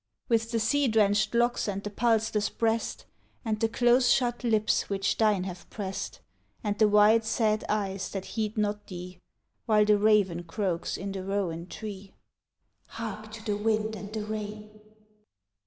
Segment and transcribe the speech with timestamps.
[0.29, 3.05] _)With the sea drenched locks and the pulseless breast
[3.45, 6.21] And the close shut lips which thine have pressed
[6.63, 9.19] And the wide sad eyes that heed not thee,
[9.67, 12.13] While the raven croaks in the rowan tree.
[12.93, 14.71] (_Hark to the wind and the rain.